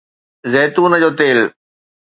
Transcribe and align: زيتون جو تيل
زيتون 0.53 0.91
جو 1.01 1.09
تيل 1.17 1.39